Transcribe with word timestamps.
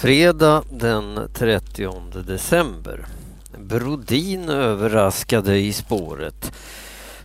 Fredag 0.00 0.62
den 0.70 1.28
30 1.34 2.22
december. 2.26 3.06
Brodin 3.58 4.48
överraskade 4.48 5.58
i 5.58 5.72
spåret. 5.72 6.52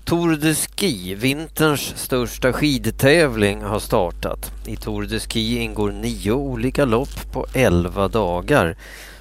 Tour 0.04 0.36
de 0.36 0.55
Ski, 0.55 1.16
vinterns 1.16 1.94
största 1.96 2.54
skidtävling, 2.54 3.62
har 3.62 3.80
startat. 3.80 4.52
I 4.66 4.76
Tour 4.76 5.04
de 5.04 5.20
Ski 5.20 5.58
ingår 5.58 5.92
nio 5.92 6.32
olika 6.32 6.86
lopp 6.86 7.32
på 7.32 7.46
elva 7.53 8.08
dagar. 8.08 8.76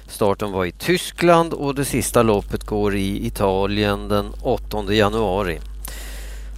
Starten 0.07 0.51
var 0.51 0.65
i 0.65 0.71
Tyskland 0.71 1.53
och 1.53 1.75
det 1.75 1.85
sista 1.85 2.23
loppet 2.23 2.63
går 2.63 2.95
i 2.95 3.27
Italien 3.27 4.07
den 4.07 4.25
8 4.41 4.93
januari. 4.93 5.59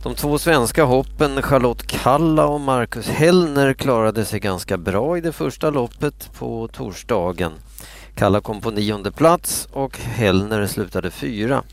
De 0.03 0.15
två 0.15 0.37
svenska 0.37 0.83
hoppen 0.83 1.41
Charlotte 1.41 1.87
Kalla 1.87 2.45
och 2.47 2.61
Marcus 2.61 3.07
Hellner 3.07 3.73
klarade 3.73 4.25
sig 4.25 4.39
ganska 4.39 4.77
bra 4.77 5.17
i 5.17 5.21
det 5.21 5.31
första 5.31 5.69
loppet 5.69 6.33
på 6.33 6.67
torsdagen. 6.67 7.51
Kalla 8.15 8.41
kom 8.41 8.61
på 8.61 8.71
nionde 8.71 9.11
plats 9.11 9.67
och 9.73 9.97
Hellner 9.97 10.67
slutade 10.67 11.11
fyra. 11.11 11.63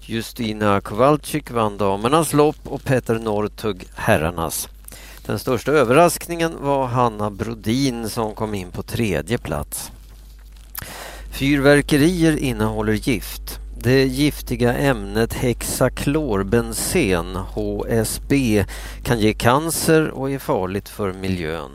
Justina 0.00 0.80
Kowalczyk 0.80 1.50
vann 1.50 1.78
damernas 1.78 2.32
lopp 2.32 2.56
och 2.64 2.84
Petter 2.84 3.18
Northug 3.18 3.84
herrarnas. 3.94 4.68
Den 5.26 5.38
största 5.38 5.72
överraskningen 5.72 6.52
var 6.60 6.86
Hanna 6.86 7.30
Brodin 7.30 8.10
som 8.10 8.34
kom 8.34 8.54
in 8.54 8.70
på 8.70 8.82
tredje 8.82 9.38
plats. 9.38 9.90
Fyrverkerier 11.32 12.36
innehåller 12.36 12.92
gift. 12.92 13.58
Det 13.84 14.04
giftiga 14.04 14.74
ämnet 14.74 15.32
hexaklorbensen, 15.32 17.36
HSB, 17.36 18.64
kan 19.02 19.18
ge 19.18 19.32
cancer 19.32 20.10
och 20.10 20.30
är 20.30 20.38
farligt 20.38 20.88
för 20.88 21.12
miljön. 21.12 21.70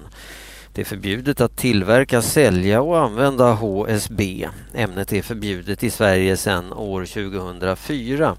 Det 0.74 0.82
är 0.82 0.86
förbjudet 0.86 1.42
att 1.42 1.58
tillverka, 1.58 2.22
sälja 2.22 2.82
och 2.82 3.00
använda 3.00 3.54
HSB. 3.54 4.48
Ämnet 4.74 5.14
är 5.14 5.22
förbjudet 5.22 5.84
i 5.84 5.90
Sverige 5.90 6.38
sedan 6.38 6.74
år 6.74 7.06
2004. 7.06 8.36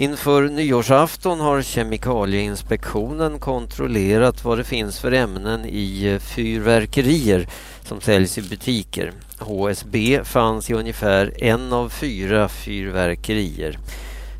Inför 0.00 0.48
nyårsafton 0.48 1.40
har 1.40 1.62
Kemikalieinspektionen 1.62 3.38
kontrollerat 3.38 4.44
vad 4.44 4.58
det 4.58 4.64
finns 4.64 5.00
för 5.00 5.12
ämnen 5.12 5.64
i 5.64 6.18
fyrverkerier 6.20 7.48
som 7.82 8.00
säljs 8.00 8.38
i 8.38 8.42
butiker. 8.42 9.12
HSB 9.38 10.20
fanns 10.24 10.70
i 10.70 10.74
ungefär 10.74 11.44
en 11.44 11.72
av 11.72 11.88
fyra 11.88 12.48
fyrverkerier. 12.48 13.78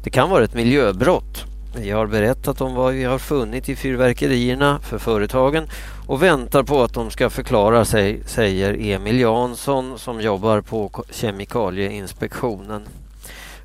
Det 0.05 0.11
kan 0.11 0.31
vara 0.31 0.45
ett 0.45 0.55
miljöbrott. 0.55 1.45
Vi 1.77 1.91
har 1.91 2.07
berättat 2.07 2.61
om 2.61 2.75
vad 2.75 2.95
vi 2.95 3.05
har 3.05 3.19
funnit 3.19 3.69
i 3.69 3.77
fyrverkerierna 3.77 4.79
för 4.83 4.99
företagen 4.99 5.65
och 6.07 6.23
väntar 6.23 6.63
på 6.63 6.83
att 6.83 6.95
de 6.95 7.11
ska 7.11 7.31
förklara 7.31 7.85
sig, 7.85 8.23
säger 8.27 8.75
Emil 8.81 9.21
Jansson 9.21 9.99
som 9.99 10.21
jobbar 10.21 10.61
på 10.61 11.05
Kemikalieinspektionen. 11.11 12.83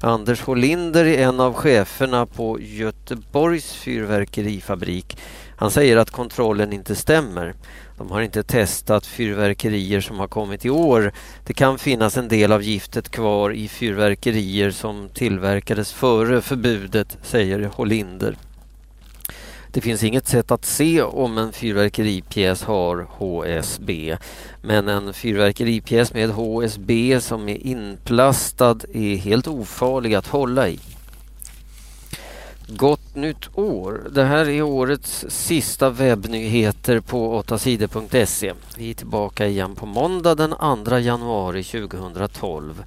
Anders 0.05 0.41
Holinder 0.41 1.05
är 1.05 1.27
en 1.27 1.39
av 1.39 1.53
cheferna 1.53 2.25
på 2.25 2.59
Göteborgs 2.59 3.73
fyrverkerifabrik. 3.73 5.17
Han 5.55 5.71
säger 5.71 5.97
att 5.97 6.11
kontrollen 6.11 6.73
inte 6.73 6.95
stämmer. 6.95 7.53
De 7.97 8.11
har 8.11 8.21
inte 8.21 8.43
testat 8.43 9.05
fyrverkerier 9.05 10.01
som 10.01 10.19
har 10.19 10.27
kommit 10.27 10.65
i 10.65 10.69
år. 10.69 11.11
Det 11.45 11.53
kan 11.53 11.79
finnas 11.79 12.17
en 12.17 12.27
del 12.27 12.51
av 12.51 12.63
giftet 12.63 13.09
kvar 13.09 13.53
i 13.53 13.67
fyrverkerier 13.67 14.71
som 14.71 15.09
tillverkades 15.09 15.93
före 15.93 16.41
förbudet, 16.41 17.17
säger 17.21 17.63
Holinder. 17.63 18.35
Det 19.73 19.81
finns 19.81 20.03
inget 20.03 20.27
sätt 20.27 20.51
att 20.51 20.65
se 20.65 21.01
om 21.01 21.37
en 21.37 21.53
fyrverkeripjäs 21.53 22.63
har 22.63 23.07
HSB. 23.09 24.17
Men 24.61 24.87
en 24.87 25.13
fyrverkeripjäs 25.13 26.13
med 26.13 26.29
HSB 26.29 27.21
som 27.21 27.49
är 27.49 27.67
inplastad 27.67 28.79
är 28.93 29.15
helt 29.15 29.47
ofarlig 29.47 30.15
att 30.15 30.27
hålla 30.27 30.69
i. 30.69 30.79
Gott 32.67 33.15
nytt 33.15 33.57
år! 33.57 34.09
Det 34.11 34.23
här 34.23 34.49
är 34.49 34.61
årets 34.61 35.25
sista 35.29 35.89
webbnyheter 35.89 36.99
på 36.99 37.41
8sidor.se. 37.43 38.53
Vi 38.77 38.89
är 38.89 38.93
tillbaka 38.93 39.47
igen 39.47 39.75
på 39.75 39.85
måndag 39.85 40.35
den 40.35 40.85
2 40.85 40.97
januari 40.97 41.63
2012. 41.63 42.83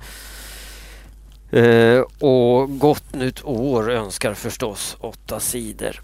Eh, 1.50 2.00
och 2.20 2.78
gott 2.78 3.14
nytt 3.14 3.44
år 3.44 3.90
önskar 3.90 4.34
förstås 4.34 4.96
8 5.00 5.40
sidor. 5.40 6.00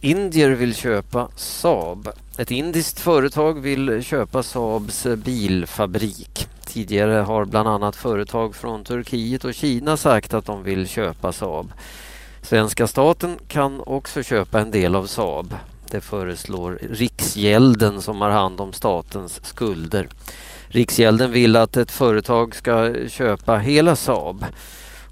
Indier 0.00 0.50
vill 0.50 0.74
köpa 0.74 1.28
Saab. 1.36 2.08
Ett 2.38 2.50
indiskt 2.50 3.00
företag 3.00 3.60
vill 3.60 4.02
köpa 4.02 4.42
Saabs 4.42 5.06
bilfabrik. 5.16 6.48
Tidigare 6.66 7.12
har 7.12 7.44
bland 7.44 7.68
annat 7.68 7.96
företag 7.96 8.54
från 8.54 8.84
Turkiet 8.84 9.44
och 9.44 9.54
Kina 9.54 9.96
sagt 9.96 10.34
att 10.34 10.46
de 10.46 10.62
vill 10.62 10.88
köpa 10.88 11.32
Saab. 11.32 11.72
Svenska 12.42 12.86
staten 12.86 13.38
kan 13.48 13.80
också 13.80 14.22
köpa 14.22 14.60
en 14.60 14.70
del 14.70 14.94
av 14.94 15.06
Saab. 15.06 15.54
Det 15.90 16.00
föreslår 16.00 16.78
Riksgälden 16.90 18.02
som 18.02 18.20
har 18.20 18.30
hand 18.30 18.60
om 18.60 18.72
statens 18.72 19.46
skulder. 19.46 20.08
Riksgälden 20.68 21.30
vill 21.30 21.56
att 21.56 21.76
ett 21.76 21.90
företag 21.90 22.54
ska 22.54 22.94
köpa 23.08 23.56
hela 23.56 23.96
Saab. 23.96 24.44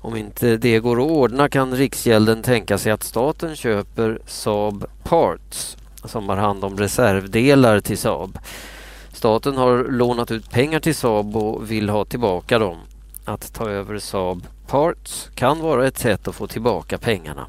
Om 0.00 0.16
inte 0.16 0.56
det 0.56 0.78
går 0.78 1.00
att 1.00 1.10
ordna 1.10 1.48
kan 1.48 1.76
Riksgälden 1.76 2.42
tänka 2.42 2.78
sig 2.78 2.92
att 2.92 3.02
staten 3.02 3.56
köper 3.56 4.18
Saab 4.26 4.84
Parts 5.04 5.76
som 6.04 6.28
har 6.28 6.36
hand 6.36 6.64
om 6.64 6.78
reservdelar 6.78 7.80
till 7.80 7.98
Saab. 7.98 8.38
Staten 9.12 9.56
har 9.56 9.84
lånat 9.84 10.30
ut 10.30 10.50
pengar 10.50 10.80
till 10.80 10.94
Saab 10.94 11.36
och 11.36 11.70
vill 11.70 11.88
ha 11.88 12.04
tillbaka 12.04 12.58
dem. 12.58 12.76
Att 13.24 13.54
ta 13.54 13.70
över 13.70 13.98
Saab 13.98 14.46
Parts 14.66 15.30
kan 15.34 15.60
vara 15.60 15.86
ett 15.86 15.98
sätt 15.98 16.28
att 16.28 16.34
få 16.34 16.46
tillbaka 16.46 16.98
pengarna. 16.98 17.46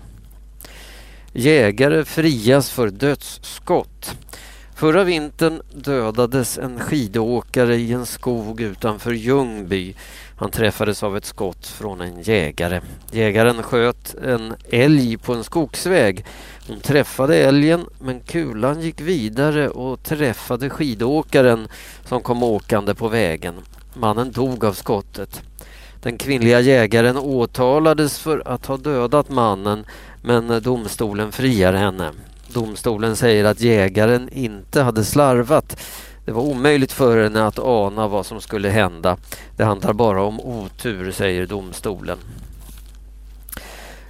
Jägare 1.34 2.06
frias 2.06 2.72
för 2.72 2.90
dödsskott. 2.90 4.18
Förra 4.78 5.04
vintern 5.04 5.62
dödades 5.74 6.58
en 6.58 6.80
skidåkare 6.80 7.76
i 7.76 7.94
en 7.94 8.06
skog 8.06 8.62
utanför 8.62 9.12
Ljungby. 9.12 9.96
Han 10.36 10.52
träffades 10.52 11.04
av 11.04 11.18
ett 11.18 11.26
skott 11.26 11.68
från 11.68 12.02
en 12.02 12.22
jägare. 12.22 12.82
Jägaren 13.12 13.64
sköt 13.64 14.16
en 14.16 14.54
älg 14.70 15.18
på 15.18 15.34
en 15.34 15.44
skogsväg. 15.44 16.26
Hon 16.68 16.80
träffade 16.80 17.38
älgen 17.38 17.86
men 18.00 18.20
kulan 18.20 18.82
gick 18.82 19.02
vidare 19.02 19.70
och 19.70 20.04
träffade 20.04 20.70
skidåkaren 20.70 21.68
som 22.06 22.22
kom 22.22 22.44
åkande 22.44 22.94
på 22.94 23.08
vägen. 23.08 23.56
Mannen 23.94 24.32
dog 24.32 24.66
av 24.66 24.74
skottet. 24.74 25.42
Den 26.02 26.18
kvinnliga 26.18 26.60
jägaren 26.60 27.18
åtalades 27.18 28.20
för 28.20 28.44
att 28.46 28.66
ha 28.66 28.78
dödat 28.78 29.30
mannen 29.30 29.86
men 30.24 30.62
domstolen 30.64 31.32
friar 31.32 31.74
henne. 31.74 32.12
Domstolen 32.48 33.16
säger 33.16 33.46
att 33.46 33.62
jägaren 33.62 34.30
inte 34.30 34.82
hade 34.82 35.04
slarvat. 35.04 35.80
Det 36.26 36.32
var 36.32 36.42
omöjligt 36.42 36.92
för 36.92 37.24
henne 37.24 37.46
att 37.46 37.60
ana 37.60 38.08
vad 38.08 38.26
som 38.26 38.42
skulle 38.42 38.70
hända. 38.70 39.18
Det 39.56 39.64
handlar 39.64 39.94
bara 39.94 40.24
om 40.24 40.40
otur, 40.40 41.12
säger 41.12 41.46
domstolen. 41.46 42.18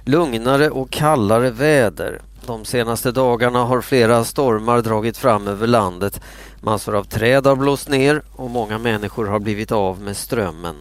Lugnare 0.04 0.70
och 0.70 0.90
kallare 0.90 1.50
väder. 1.50 2.20
De 2.46 2.64
senaste 2.64 3.12
dagarna 3.12 3.64
har 3.64 3.80
flera 3.80 4.24
stormar 4.24 4.82
dragit 4.82 5.16
fram 5.16 5.48
över 5.48 5.66
landet. 5.66 6.20
Massor 6.60 6.94
av 6.94 7.04
träd 7.04 7.46
har 7.46 7.56
blåst 7.56 7.88
ner 7.88 8.22
och 8.32 8.50
många 8.50 8.78
människor 8.78 9.26
har 9.26 9.38
blivit 9.38 9.72
av 9.72 10.00
med 10.00 10.16
strömmen. 10.16 10.76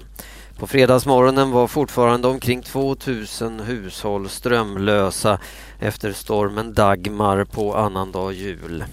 På 0.59 0.67
fredagsmorgonen 0.67 1.51
var 1.51 1.67
fortfarande 1.67 2.27
omkring 2.27 2.61
2000 2.61 3.59
hushåll 3.59 4.29
strömlösa 4.29 5.39
efter 5.79 6.11
stormen 6.11 6.73
Dagmar 6.73 7.43
på 7.43 7.75
annandag 7.75 8.31
jul. 8.31 8.83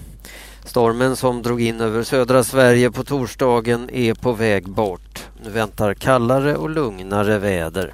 Stormen 0.65 1.15
som 1.15 1.41
drog 1.41 1.61
in 1.61 1.81
över 1.81 2.03
södra 2.03 2.43
Sverige 2.43 2.91
på 2.91 3.03
torsdagen 3.03 3.89
är 3.89 4.13
på 4.13 4.31
väg 4.31 4.69
bort. 4.69 5.27
Nu 5.43 5.49
väntar 5.49 5.93
kallare 5.93 6.55
och 6.55 6.69
lugnare 6.69 7.37
väder. 7.37 7.93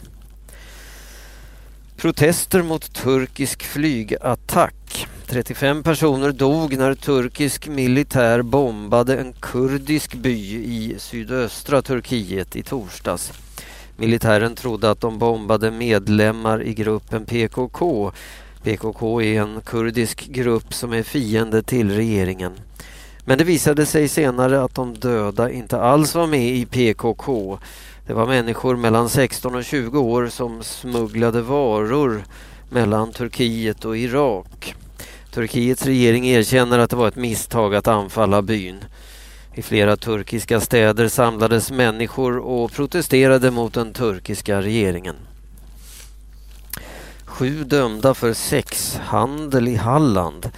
Protester 2.01 2.61
mot 2.61 2.93
turkisk 2.93 3.63
flygattack. 3.63 5.07
35 5.25 5.83
personer 5.83 6.31
dog 6.31 6.77
när 6.77 6.95
turkisk 6.95 7.67
militär 7.67 8.41
bombade 8.41 9.17
en 9.17 9.33
kurdisk 9.33 10.13
by 10.13 10.55
i 10.55 10.95
sydöstra 10.97 11.81
Turkiet 11.81 12.55
i 12.55 12.63
torsdags. 12.63 13.31
Militären 13.97 14.55
trodde 14.55 14.91
att 14.91 15.01
de 15.01 15.19
bombade 15.19 15.71
medlemmar 15.71 16.63
i 16.63 16.73
gruppen 16.73 17.25
PKK. 17.25 18.11
PKK 18.63 19.21
är 19.21 19.41
en 19.41 19.61
kurdisk 19.65 20.27
grupp 20.27 20.73
som 20.73 20.93
är 20.93 21.03
fiende 21.03 21.63
till 21.63 21.91
regeringen. 21.91 22.53
Men 23.25 23.37
det 23.37 23.43
visade 23.43 23.85
sig 23.85 24.07
senare 24.07 24.63
att 24.63 24.75
de 24.75 24.93
döda 24.93 25.51
inte 25.51 25.81
alls 25.81 26.15
var 26.15 26.27
med 26.27 26.49
i 26.49 26.65
PKK. 26.65 27.59
Det 28.11 28.15
var 28.15 28.27
människor 28.27 28.75
mellan 28.75 29.09
16 29.09 29.55
och 29.55 29.63
20 29.63 29.99
år 29.99 30.27
som 30.27 30.63
smugglade 30.63 31.41
varor 31.41 32.23
mellan 32.69 33.11
Turkiet 33.11 33.85
och 33.85 33.97
Irak. 33.97 34.75
Turkiets 35.33 35.85
regering 35.85 36.27
erkänner 36.27 36.79
att 36.79 36.89
det 36.89 36.95
var 36.95 37.07
ett 37.07 37.15
misstag 37.15 37.75
att 37.75 37.87
anfalla 37.87 38.41
byn. 38.41 38.83
I 39.55 39.61
flera 39.61 39.97
turkiska 39.97 40.59
städer 40.59 41.07
samlades 41.07 41.71
människor 41.71 42.37
och 42.37 42.71
protesterade 42.71 43.51
mot 43.51 43.73
den 43.73 43.93
turkiska 43.93 44.61
regeringen. 44.61 45.15
Sju 47.25 47.63
dömda 47.63 48.13
för 48.13 48.33
sexhandel 48.33 49.67
i 49.67 49.75
Halland. 49.75 50.51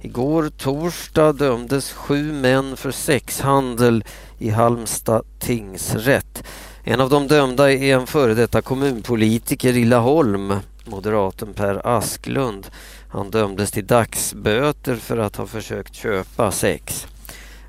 Igår 0.00 0.50
torsdag 0.58 1.32
dömdes 1.32 1.92
sju 1.92 2.32
män 2.32 2.76
för 2.76 2.90
sexhandel 2.90 4.04
i 4.38 4.50
Halmstad 4.50 5.24
tingsrätt. 5.38 6.44
En 6.84 7.00
av 7.00 7.10
de 7.10 7.28
dömda 7.28 7.72
är 7.72 7.94
en 7.94 8.06
före 8.06 8.34
detta 8.34 8.62
kommunpolitiker 8.62 9.76
i 9.76 9.84
Laholm, 9.84 10.54
moderaten 10.84 11.52
Per 11.54 11.86
Asklund. 11.86 12.66
Han 13.08 13.30
dömdes 13.30 13.70
till 13.70 13.86
dagsböter 13.86 14.96
för 14.96 15.18
att 15.18 15.36
ha 15.36 15.46
försökt 15.46 15.94
köpa 15.94 16.50
sex. 16.50 17.06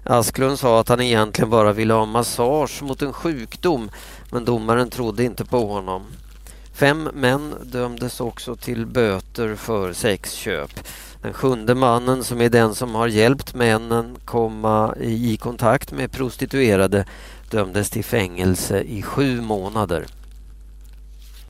Asklund 0.04 0.60
sa 0.60 0.80
att 0.80 0.90
han 0.90 1.02
egentligen 1.02 1.50
bara 1.50 1.74
ville 1.74 1.94
ha 1.94 2.06
massage 2.06 2.84
mot 2.84 3.02
en 3.02 3.14
sjukdom 3.14 3.90
men 4.32 4.46
domaren 4.46 4.90
trodde 4.90 5.24
inte 5.24 5.46
på 5.46 5.68
honom. 5.68 6.04
Fem 6.74 7.10
män 7.14 7.56
dömdes 7.64 8.22
också 8.22 8.56
till 8.56 8.86
böter 8.86 9.56
för 9.56 9.94
sexköp. 9.94 10.72
Den 11.22 11.34
sjunde 11.34 11.76
mannen 11.76 12.24
som 12.24 12.42
är 12.42 12.50
den 12.50 12.76
som 12.76 12.96
har 12.96 13.08
hjälpt 13.08 13.54
männen 13.54 14.16
komma 14.26 14.96
i 15.02 15.38
kontakt 15.38 15.92
med 15.92 16.12
prostituerade 16.12 17.06
dömdes 17.54 17.90
till 17.90 18.04
fängelse 18.04 18.82
i 18.82 19.02
sju 19.02 19.42
månader. 19.42 20.06